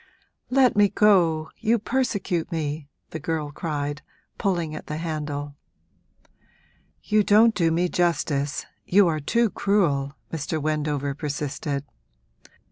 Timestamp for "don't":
7.23-7.53